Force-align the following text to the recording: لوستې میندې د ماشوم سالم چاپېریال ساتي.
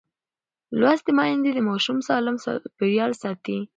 لوستې 0.79 1.11
میندې 1.17 1.51
د 1.53 1.59
ماشوم 1.69 1.97
سالم 2.07 2.35
چاپېریال 2.43 3.11
ساتي. 3.21 3.57